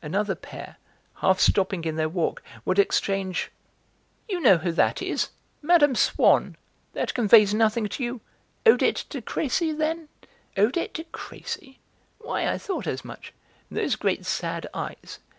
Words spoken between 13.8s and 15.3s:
great, sad eyes...